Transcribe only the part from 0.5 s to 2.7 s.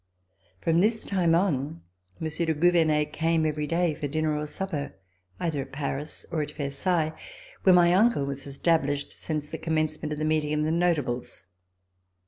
From this time on. Monsieur de